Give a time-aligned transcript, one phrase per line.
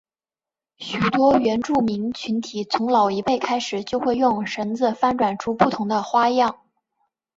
[0.77, 6.59] 许多原住民群体从老一辈开始就会用绳子翻转出不同的花样。